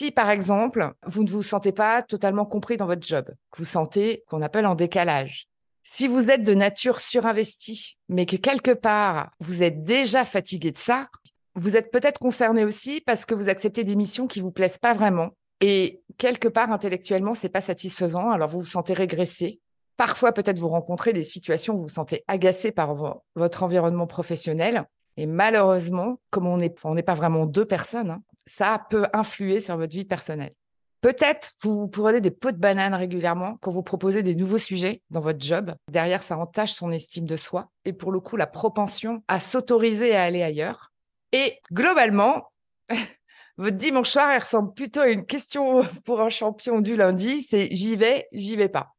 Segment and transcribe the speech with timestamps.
[0.00, 3.66] Si, par exemple, vous ne vous sentez pas totalement compris dans votre job, que vous
[3.66, 5.46] sentez qu'on appelle en décalage,
[5.84, 10.78] si vous êtes de nature surinvestie, mais que quelque part, vous êtes déjà fatigué de
[10.78, 11.10] ça,
[11.54, 14.94] vous êtes peut-être concerné aussi parce que vous acceptez des missions qui vous plaisent pas
[14.94, 15.32] vraiment.
[15.60, 18.30] Et quelque part, intellectuellement, c'est pas satisfaisant.
[18.30, 19.60] Alors, vous vous sentez régressé.
[19.98, 22.94] Parfois, peut-être vous rencontrez des situations où vous vous sentez agacé par
[23.34, 24.84] votre environnement professionnel.
[25.18, 29.76] Et malheureusement, comme on n'est on pas vraiment deux personnes, hein, ça peut influer sur
[29.76, 30.54] votre vie personnelle.
[31.00, 35.20] Peut-être vous prenez des pots de banane régulièrement quand vous proposez des nouveaux sujets dans
[35.20, 35.74] votre job.
[35.90, 40.14] Derrière, ça entache son estime de soi et pour le coup, la propension à s'autoriser
[40.14, 40.92] à aller ailleurs.
[41.32, 42.52] Et globalement,
[43.56, 47.68] votre dimanche soir, elle ressemble plutôt à une question pour un champion du lundi, c'est
[47.70, 48.94] j'y vais, j'y vais pas.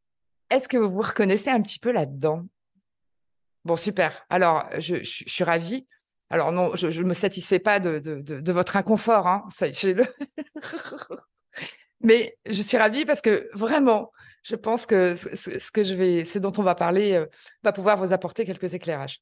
[0.49, 2.45] Est-ce que vous vous reconnaissez un petit peu là-dedans?
[3.63, 4.25] Bon, super.
[4.29, 5.87] Alors, je, suis ravie.
[6.31, 9.27] Alors non, je ne me satisfais pas de, votre inconfort.
[9.27, 9.43] Hein.
[9.53, 10.03] Ça, le...
[12.03, 14.11] Mais je suis ravie parce que vraiment,
[14.43, 17.25] je pense que ce, que je vais, ce dont on va parler euh,
[17.63, 19.21] va pouvoir vous apporter quelques éclairages.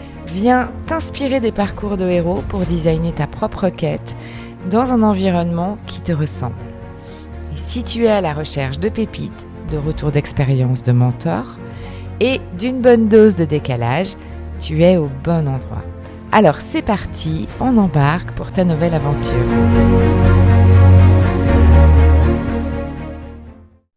[0.33, 4.15] Viens t'inspirer des parcours de héros pour designer ta propre quête
[4.69, 6.55] dans un environnement qui te ressemble.
[7.55, 11.57] Si tu es à la recherche de pépites, de retours d'expérience de mentors
[12.21, 14.15] et d'une bonne dose de décalage,
[14.61, 15.83] tu es au bon endroit.
[16.31, 19.35] Alors c'est parti, on embarque pour ta nouvelle aventure.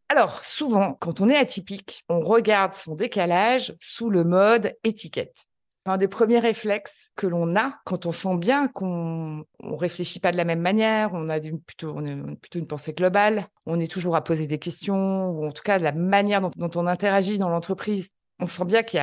[0.08, 5.47] Alors souvent, quand on est atypique, on regarde son décalage sous le mode étiquette
[5.86, 10.32] un des premiers réflexes que l'on a quand on sent bien qu'on ne réfléchit pas
[10.32, 14.46] de la même manière, on a plutôt, une pensée globale, on est toujours à poser
[14.46, 18.10] des questions, ou en tout cas de la manière dont, on interagit dans l'entreprise.
[18.40, 18.96] On sent bien que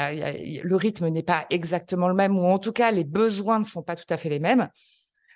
[0.63, 3.83] le rythme n'est pas exactement le même, ou en tout cas les besoins ne sont
[3.83, 4.67] pas tout à fait les mêmes.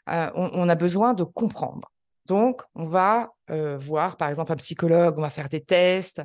[0.10, 1.92] Euh, on, a besoin de comprendre.
[2.26, 6.22] Donc, on va euh, voir, par exemple, un psychologue, on va faire des tests,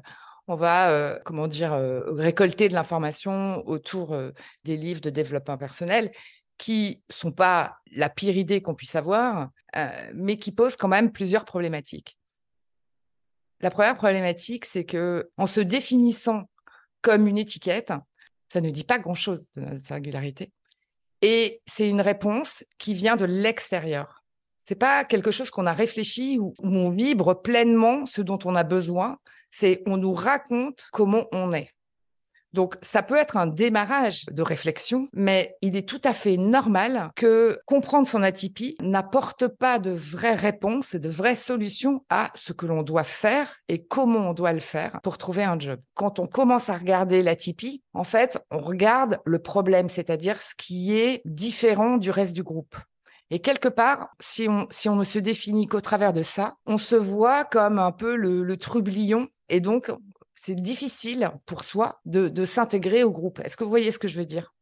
[0.51, 4.33] on va, euh, comment dire, euh, récolter de l'information autour euh,
[4.65, 6.11] des livres de développement personnel
[6.59, 9.49] qui sont pas la pire idée qu'on puisse avoir,
[10.13, 12.19] mais qui posent quand même plusieurs problématiques.
[13.63, 16.51] La première problématique, c'est que en se définissant
[17.01, 17.95] comme une étiquette,
[18.53, 20.53] ça ne dit pas grand-chose de notre singularité,
[21.23, 24.23] et c'est une réponse qui vient de l'extérieur.
[24.65, 28.65] C'est pas quelque chose qu'on a réfléchi ou on vibre pleinement ce dont on a
[28.65, 29.17] besoin
[29.51, 31.71] c'est on nous raconte comment on est.
[32.53, 37.11] Donc, ça peut être un démarrage de réflexion, mais il est tout à fait normal
[37.15, 42.53] que comprendre son atypie n'apporte pas de vraies réponses et de vraies solutions à ce
[42.53, 45.81] que l'on doit faire et comment on doit le faire pour trouver un job.
[45.95, 50.99] Quand on commence à regarder l'atypie, en fait, on regarde le problème, c'est-à-dire ce qui
[50.99, 52.75] est différent du reste du groupe.
[53.33, 56.79] Et quelque part, si on, si on ne se définit qu'au travers de ça, on
[56.79, 59.91] se voit comme un peu le, le trublion et donc,
[60.35, 63.41] c'est difficile pour soi de, s'intégrer au groupe.
[63.41, 64.55] Est-ce que vous voyez ce que je veux dire?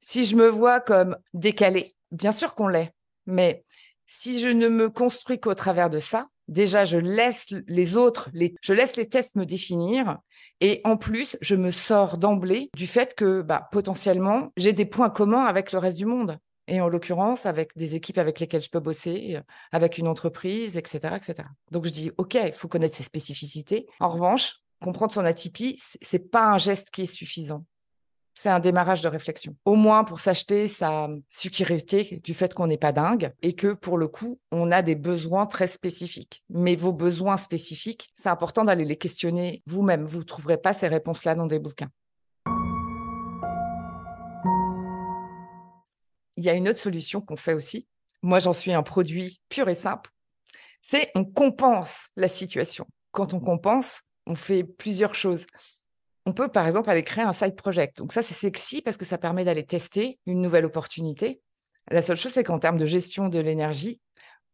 [0.00, 2.92] Si je me vois comme décalé, bien sûr qu'on l'est,
[3.26, 3.64] mais
[4.06, 8.28] si je ne me construis qu'au travers de ça, déjà, je laisse les autres,
[8.60, 10.18] je laisse les tests me définir.
[10.60, 15.10] Et en plus, je me sors d'emblée du fait que bah, potentiellement, j'ai des points
[15.10, 18.70] communs avec le reste du monde et en l'occurrence avec des équipes avec lesquelles je
[18.70, 19.40] peux bosser, euh,
[19.72, 21.48] avec une entreprise, etc., etc.
[21.72, 23.86] Donc je dis, OK, il faut connaître ses spécificités.
[24.00, 27.64] En revanche, comprendre son atypie, c'est pas un geste qui est suffisant.
[28.34, 29.56] C'est un démarrage de réflexion.
[29.64, 33.98] Au moins pour s'acheter sa sécurité du fait qu'on n'est pas dingue et que pour
[33.98, 36.44] le coup, on a des besoins très spécifiques.
[36.48, 40.04] Mais vos besoins spécifiques, c'est important d'aller les questionner vous-même.
[40.04, 41.90] Vous ne trouverez pas ces réponses-là dans des bouquins.
[46.38, 47.88] Il y a une autre solution qu'on fait aussi.
[48.22, 50.10] Moi, j'en suis un produit pur et simple.
[50.82, 52.86] C'est on compense la situation.
[53.10, 55.46] Quand on compense, on fait plusieurs choses.
[56.26, 57.98] On peut, par exemple, aller créer un side project.
[57.98, 61.42] Donc ça, c'est sexy parce que ça permet d'aller tester une nouvelle opportunité.
[61.90, 64.00] La seule chose, c'est qu'en termes de gestion de l'énergie,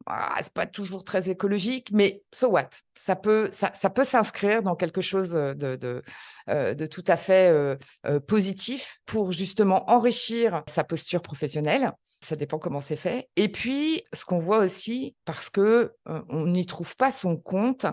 [0.07, 2.71] ah, c'est pas toujours très écologique, mais so what?
[2.95, 6.03] Ça peut, s'inscrire dans quelque chose de, de,
[6.49, 11.93] euh, de tout à fait euh, euh, positif pour justement enrichir sa posture professionnelle.
[12.25, 13.29] Ça dépend comment c'est fait.
[13.37, 17.87] Et puis, ce qu'on voit aussi, parce que on n'y trouve pas son compte,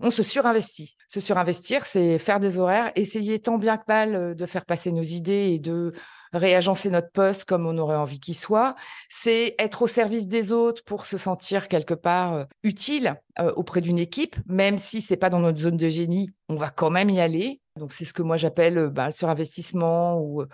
[0.00, 0.96] on se surinvestit.
[1.08, 5.02] Se surinvestir, c'est faire des horaires, essayer tant bien que mal de faire passer nos
[5.02, 5.92] idées et de
[6.32, 8.74] réagencer notre poste comme on aurait envie qu'il soit.
[9.08, 13.80] C'est être au service des autres pour se sentir quelque part euh, utile euh, auprès
[13.80, 17.10] d'une équipe, même si c'est pas dans notre zone de génie, on va quand même
[17.10, 17.60] y aller.
[17.78, 20.44] Donc c'est ce que moi j'appelle euh, bah, le surinvestissement ou,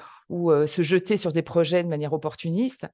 [0.66, 2.86] se jeter sur des projets de manière opportuniste.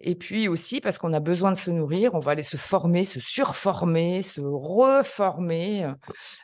[0.00, 3.04] Et puis aussi parce qu'on a besoin de se nourrir, on va aller se former,
[3.04, 5.86] se surformer, se reformer,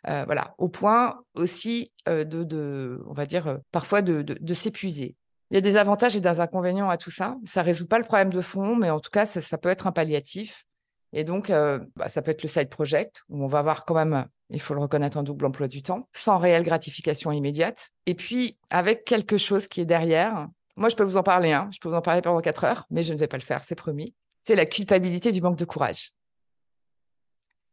[0.04, 5.16] voilà, au point aussi de, on va dire, parfois de s'épuiser.
[5.50, 7.36] Il y a des avantages et des inconvénients à tout ça.
[7.44, 9.88] Ça ne résout pas le problème de fond, mais en tout cas, ça, peut être
[9.88, 10.64] un palliatif.
[11.12, 13.94] Et donc, euh, bah, ça peut être le side project, où on va avoir quand
[13.94, 17.90] même, il faut le reconnaître, un double emploi du temps, sans réelle gratification immédiate.
[18.06, 20.48] Et puis, avec quelque chose qui est derrière.
[20.76, 21.68] Moi, je peux vous en parler, hein.
[21.72, 23.64] je peux vous en parler pendant quatre heures, mais je ne vais pas le faire,
[23.64, 24.14] c'est promis.
[24.42, 26.12] C'est la culpabilité du manque de courage.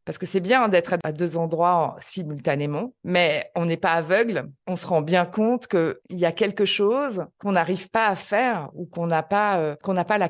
[0.07, 4.49] Parce que c'est bien d'être à deux endroits simultanément, mais on n'est pas aveugle.
[4.65, 8.69] On se rend bien compte qu'il y a quelque chose qu'on n'arrive pas à faire
[8.73, 10.29] ou qu'on n'a pas, euh, qu'on n'a pas la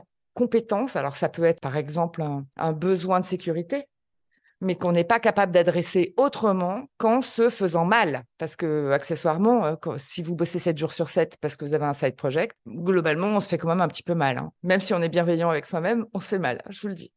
[0.96, 2.24] Alors ça peut être par exemple
[2.58, 3.86] un, besoin de sécurité,
[4.62, 8.24] mais qu'on n'est pas capable d'adresser autrement qu'en se faisant mal.
[8.38, 11.86] Parce que, accessoirement, euh, si vous bossez 7 jours sur 7 parce que vous avez
[11.86, 14.38] un side project, globalement, on se fait quand même un petit peu mal.
[14.38, 14.52] Hein.
[14.64, 17.12] Même si on est bienveillant avec soi-même, on se fait mal, je vous le dis.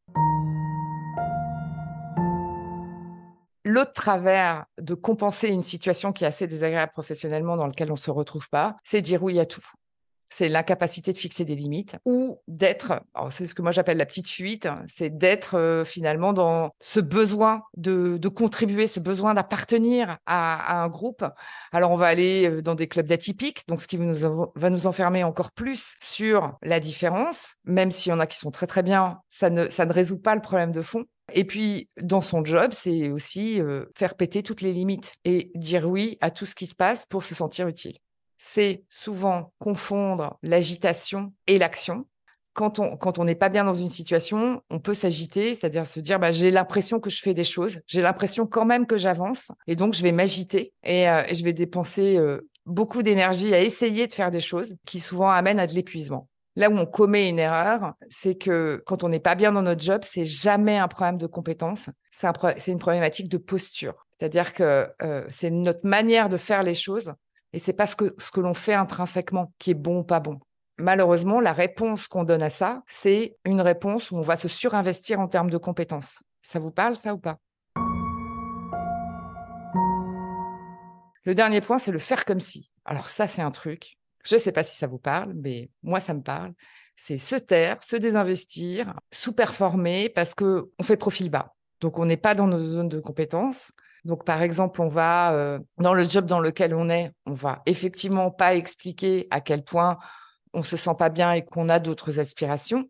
[3.63, 7.99] L'autre travers de compenser une situation qui est assez désagréable professionnellement dans laquelle on ne
[7.99, 9.65] se retrouve pas, c'est dire oui à tout.
[10.33, 14.27] C'est l'incapacité de fixer des limites ou d'être, c'est ce que moi j'appelle la petite
[14.27, 21.25] fuite, c'est d'être finalement dans ce besoin de, contribuer, ce besoin d'appartenir à, un groupe.
[21.71, 25.51] Alors on va aller dans des clubs d'atypiques, donc ce qui va nous enfermer encore
[25.51, 29.49] plus sur la différence, même s'il y en a qui sont très très bien, ça
[29.49, 31.05] ne, résout pas le problème de fond.
[31.33, 33.61] Et puis, dans son job, c'est aussi
[33.95, 37.23] faire péter toutes les limites et dire oui à tout ce qui se passe pour
[37.23, 37.97] se sentir utile.
[38.43, 42.07] C'est souvent confondre l'agitation et l'action.
[42.53, 45.99] Quand on quand on n'est pas bien dans une situation, on peut s'agiter, c'est-à-dire se
[45.99, 49.51] dire bah, j'ai l'impression que je fais des choses, j'ai l'impression quand même que j'avance,
[49.67, 54.07] et donc je vais m'agiter et, euh, je vais dépenser euh, beaucoup d'énergie à essayer
[54.07, 56.27] de faire des choses qui souvent amènent à de l'épuisement.
[56.55, 59.83] Là où on commet une erreur, c'est que quand on n'est pas bien dans notre
[59.83, 64.07] job, c'est jamais un problème de compétence, c'est une problématique de posture.
[64.17, 67.13] C'est-à-dire que euh, c'est notre manière de faire les choses
[67.53, 70.19] et c'est pas ce que, ce que l'on fait intrinsèquement qui est bon ou pas
[70.19, 70.39] bon.
[70.77, 75.19] Malheureusement, la réponse qu'on donne à ça, c'est une réponse où on va se surinvestir
[75.19, 76.19] en termes de compétences.
[76.41, 77.37] Ça vous parle, ça ou pas?
[81.23, 82.71] Le dernier point, c'est le faire comme si.
[82.83, 83.97] Alors ça, c'est un truc.
[84.23, 86.53] Je ne sais pas si ça vous parle, mais moi, ça me parle.
[86.95, 91.53] C'est se taire, se désinvestir, sous-performer parce qu'on fait profil bas.
[91.79, 93.71] Donc, on n'est pas dans nos zones de compétences.
[94.03, 97.61] Donc, par exemple, on va, euh, dans le job dans lequel on est, on va
[97.65, 99.97] effectivement pas expliquer à quel point
[100.53, 102.89] on se sent pas bien et qu'on a d'autres aspirations.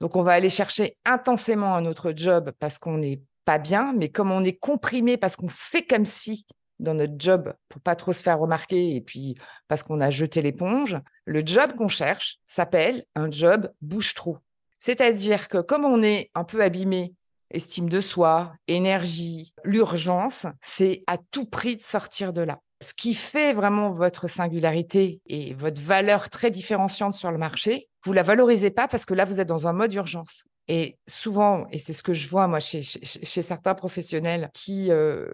[0.00, 4.08] Donc, on va aller chercher intensément un autre job parce qu'on n'est pas bien, mais
[4.08, 6.46] comme on est comprimé parce qu'on fait comme si
[6.80, 9.36] dans notre job pour pas trop se faire remarquer et puis
[9.68, 14.38] parce qu'on a jeté l'éponge, le job qu'on cherche s'appelle un job bouche-trou.
[14.78, 17.14] C'est-à-dire que comme on est un peu abîmé,
[17.52, 22.60] estime de soi, énergie, l'urgence, c'est à tout prix de sortir de là.
[22.82, 28.12] Ce qui fait vraiment votre singularité et votre valeur très différenciante sur le marché, vous
[28.12, 30.44] la valorisez pas parce que là, vous êtes dans un mode urgence.
[30.68, 35.28] Et souvent, et c'est ce que je vois moi chez, certains professionnels qui, euh,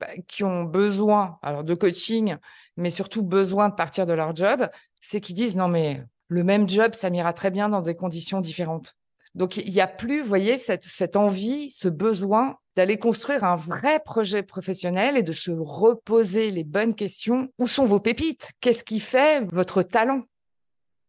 [0.00, 2.36] bah, qui ont besoin alors de coaching,
[2.76, 4.68] mais surtout besoin de partir de leur job,
[5.00, 8.40] c'est qu'ils disent non mais le même job, ça m'ira très bien dans des conditions
[8.40, 8.96] différentes.
[9.34, 14.00] Donc il n'y a plus, vous voyez, cette, envie, ce besoin d'aller construire un vrai
[14.04, 17.48] projet professionnel et de se reposer les bonnes questions.
[17.58, 18.50] Où sont vos pépites?
[18.60, 20.22] Qu'est-ce qui fait votre talent?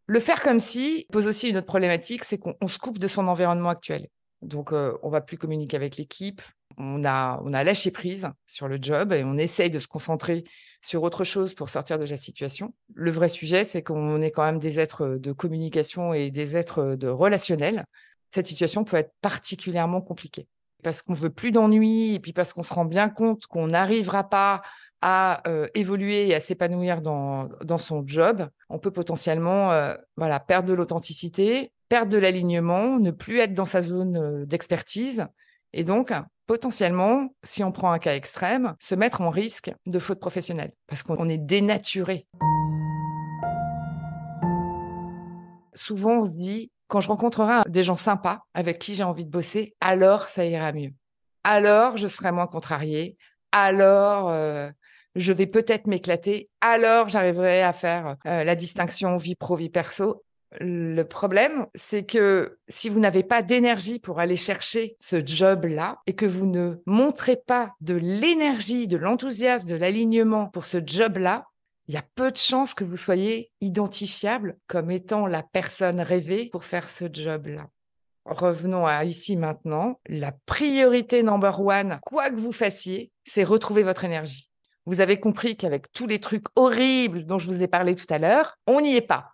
[0.06, 3.28] Le faire comme si pose aussi une autre problématique, c'est qu'on se coupe de son
[3.28, 4.08] environnement actuel.
[4.42, 6.42] Donc, euh, on va plus communiquer avec l'équipe.
[6.78, 10.44] On a, on a lâché prise sur le job et on essaye de se concentrer
[10.82, 12.74] sur autre chose pour sortir de la situation.
[12.94, 16.96] Le vrai sujet, c'est qu'on est quand même des êtres de communication et des êtres
[16.96, 17.86] de relationnel.
[18.34, 20.48] Cette situation peut être particulièrement compliquée
[20.82, 24.24] parce qu'on veut plus d'ennui et puis parce qu'on se rend bien compte qu'on n'arrivera
[24.28, 24.64] pas
[25.02, 30.40] à euh, évoluer et à s'épanouir dans, dans, son job, on peut potentiellement euh, voilà,
[30.40, 35.28] perdre de l'authenticité, perdre de l'alignement, ne plus être dans sa zone euh, d'expertise
[35.72, 36.12] et donc
[36.48, 41.04] potentiellement, si on prend un cas extrême, se mettre en risque de faute professionnelle parce
[41.04, 42.26] qu'on est dénaturé.
[45.76, 49.32] Souvent, on se dit, quand je rencontrerai des gens sympas avec qui j'ai envie de
[49.32, 50.92] bosser, alors ça ira mieux.
[51.44, 53.18] Alors, je serai moins contrariée.
[53.52, 54.70] Alors, euh,
[55.16, 56.52] je vais peut-être m'éclater.
[56.62, 60.24] Alors, j'arriverai à faire euh, la distinction vie pro, vie perso.
[60.60, 66.14] Le problème, c'est que si vous n'avez pas d'énergie pour aller chercher ce job-là et
[66.14, 71.48] que vous ne montrez pas de l'énergie, de l'enthousiasme, de l'alignement pour ce job-là,
[71.88, 76.50] il y a peu de chances que vous soyez identifiable comme étant la personne rêvée
[76.52, 77.68] pour faire ce job-là.
[78.26, 80.00] Revenons à ici maintenant.
[80.08, 84.50] La priorité number one, quoi que vous fassiez, c'est retrouver votre énergie.
[84.86, 88.18] Vous avez compris qu'avec tous les trucs horribles dont je vous ai parlé tout à
[88.18, 89.32] l'heure, on n'y est pas.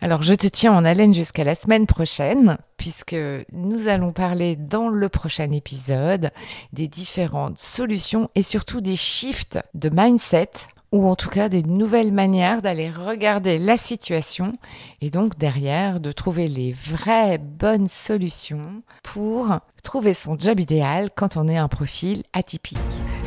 [0.00, 3.14] Alors, je te tiens en haleine jusqu'à la semaine prochaine, puisque
[3.52, 6.32] nous allons parler dans le prochain épisode
[6.72, 10.50] des différentes solutions et surtout des shifts de mindset
[10.92, 14.52] ou en tout cas des nouvelles manières d'aller regarder la situation
[15.00, 19.48] et donc derrière de trouver les vraies bonnes solutions pour
[19.82, 22.78] trouver son job idéal quand on est un profil atypique.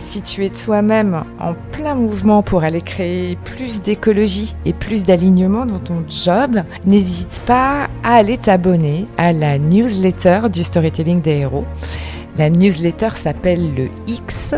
[0.07, 5.65] Si tu es toi-même en plein mouvement pour aller créer plus d'écologie et plus d'alignement
[5.65, 11.65] dans ton job, n'hésite pas à aller t'abonner à la newsletter du storytelling des héros.
[12.37, 14.53] La newsletter s'appelle le X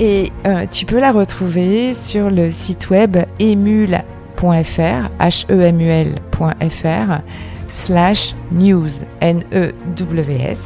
[0.00, 7.20] et euh, tu peux la retrouver sur le site web emule.fr, h-e-m-u-l.fr,
[7.68, 8.88] slash news,
[9.20, 10.58] N-E-W-S.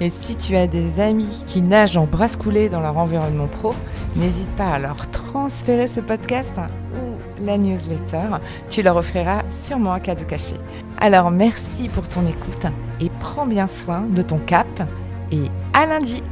[0.00, 3.74] Et si tu as des amis qui nagent en brasse coulée dans leur environnement pro,
[4.14, 6.52] n'hésite pas à leur transférer ce podcast
[6.94, 8.36] ou la newsletter.
[8.68, 10.54] Tu leur offriras sûrement un cadeau caché.
[10.98, 12.66] Alors merci pour ton écoute
[13.00, 14.68] et prends bien soin de ton cap
[15.32, 16.22] et à lundi.